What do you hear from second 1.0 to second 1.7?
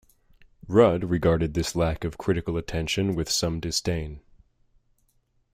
regarded